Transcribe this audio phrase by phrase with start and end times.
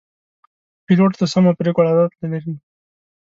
[0.85, 2.53] پیلوټ د سمو پرېکړو عادت لري.